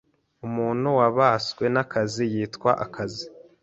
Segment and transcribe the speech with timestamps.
[0.47, 3.25] Umuntu wabaswe nakazi yitwa akazi.